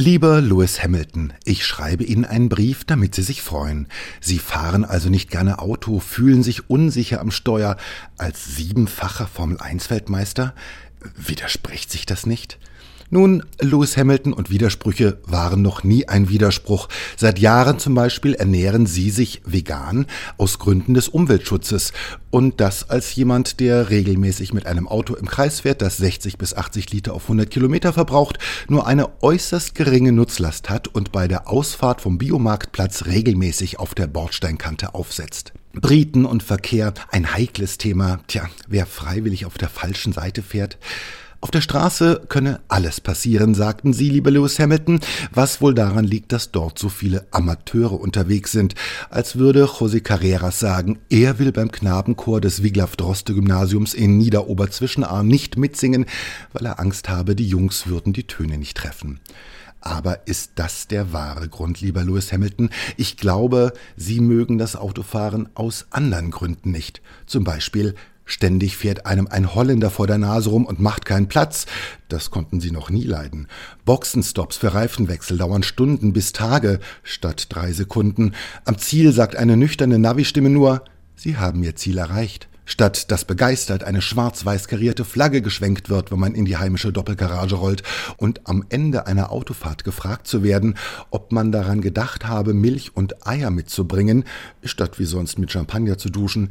[0.00, 3.86] Lieber Lewis Hamilton, ich schreibe Ihnen einen Brief, damit Sie sich freuen.
[4.22, 7.76] Sie fahren also nicht gerne Auto, fühlen sich unsicher am Steuer.
[8.16, 10.54] Als siebenfacher Formel-1-Weltmeister?
[11.16, 12.58] Widerspricht sich das nicht?
[13.12, 16.88] Nun, Lewis Hamilton und Widersprüche waren noch nie ein Widerspruch.
[17.16, 20.06] Seit Jahren zum Beispiel ernähren sie sich vegan
[20.38, 21.92] aus Gründen des Umweltschutzes.
[22.30, 26.54] Und das als jemand, der regelmäßig mit einem Auto im Kreis fährt, das 60 bis
[26.54, 28.38] 80 Liter auf 100 Kilometer verbraucht,
[28.68, 34.06] nur eine äußerst geringe Nutzlast hat und bei der Ausfahrt vom Biomarktplatz regelmäßig auf der
[34.06, 35.52] Bordsteinkante aufsetzt.
[35.72, 38.20] Briten und Verkehr, ein heikles Thema.
[38.28, 40.78] Tja, wer freiwillig auf der falschen Seite fährt,
[41.42, 45.00] auf der Straße könne alles passieren, sagten sie, liebe Lewis Hamilton,
[45.32, 48.74] was wohl daran liegt, dass dort so viele Amateure unterwegs sind,
[49.08, 56.04] als würde José Carreras sagen, er will beim Knabenchor des Wiglaf-Droste-Gymnasiums in Niederoberzwischenarm nicht mitsingen,
[56.52, 59.18] weil er Angst habe, die Jungs würden die Töne nicht treffen.
[59.80, 62.68] Aber ist das der wahre Grund, lieber Lewis Hamilton?
[62.98, 67.00] Ich glaube, Sie mögen das Autofahren aus anderen Gründen nicht.
[67.24, 67.94] Zum Beispiel
[68.30, 71.66] Ständig fährt einem ein Holländer vor der Nase rum und macht keinen Platz.
[72.08, 73.48] Das konnten sie noch nie leiden.
[73.84, 78.36] Boxenstops für Reifenwechsel dauern Stunden bis Tage statt drei Sekunden.
[78.64, 80.84] Am Ziel sagt eine nüchterne Navi-Stimme nur,
[81.16, 82.46] Sie haben Ihr Ziel erreicht.
[82.66, 87.56] Statt dass begeistert eine schwarz-weiß karierte Flagge geschwenkt wird, wenn man in die heimische Doppelgarage
[87.56, 87.82] rollt
[88.16, 90.76] und am Ende einer Autofahrt gefragt zu werden,
[91.10, 94.22] ob man daran gedacht habe, Milch und Eier mitzubringen,
[94.62, 96.50] statt wie sonst mit Champagner zu duschen,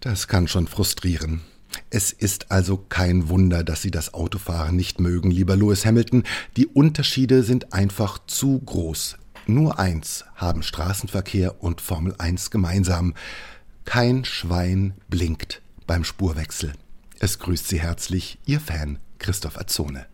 [0.00, 1.42] das kann schon frustrieren.
[1.90, 6.24] Es ist also kein Wunder, dass Sie das Autofahren nicht mögen, lieber Lewis Hamilton.
[6.56, 9.18] Die Unterschiede sind einfach zu groß.
[9.46, 13.14] Nur eins haben Straßenverkehr und Formel 1 gemeinsam.
[13.84, 16.72] Kein Schwein blinkt beim Spurwechsel.
[17.18, 20.06] Es grüßt Sie herzlich Ihr Fan Christoph Azone.